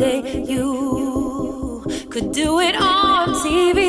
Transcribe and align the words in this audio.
day 0.00 0.44
you 0.48 1.84
could 2.08 2.32
do 2.32 2.58
it 2.60 2.74
on 2.74 3.28
TV. 3.44 3.80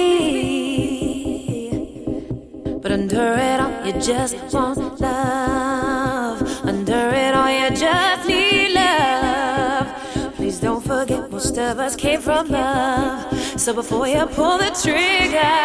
But 2.82 2.92
under 2.92 3.34
it 3.50 3.60
all, 3.62 3.86
you 3.86 3.94
just 3.94 4.36
want 4.54 5.00
love. 5.00 6.42
Under 6.66 7.04
it 7.26 7.34
all, 7.34 7.50
you 7.50 7.70
just 7.70 8.28
need 8.28 8.74
love. 8.74 9.88
Please 10.36 10.60
don't 10.60 10.84
forget, 10.84 11.32
most 11.32 11.58
of 11.58 11.80
us 11.80 11.96
came 11.96 12.20
from 12.20 12.50
love. 12.50 13.34
So 13.58 13.74
before 13.74 14.08
you 14.08 14.26
pull 14.26 14.58
the 14.58 14.72
trigger, 14.84 15.62